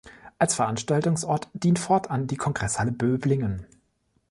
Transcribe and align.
Als 0.39 0.55
Veranstaltungsort 0.55 1.47
dient 1.53 1.77
fortan 1.77 2.25
die 2.25 2.35
Kongresshalle 2.35 2.91
Böblingen. 2.91 3.67